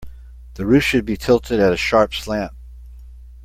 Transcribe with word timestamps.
The 0.55 0.65
roof 0.65 0.81
should 0.81 1.05
be 1.05 1.15
tilted 1.15 1.59
at 1.59 1.71
a 1.71 1.77
sharp 1.77 2.15
slant. 2.15 2.53